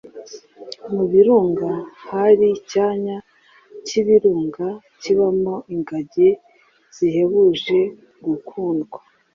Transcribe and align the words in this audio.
Mu 0.93 1.03
birunga 1.11 1.71
hari 2.07 2.47
Icyanya 2.59 3.17
k’Ibirunga 3.85 4.67
kibamo 5.01 5.55
ingagi 5.73 6.29
zahebuje 6.95 7.79
gukundwa, 8.25 8.99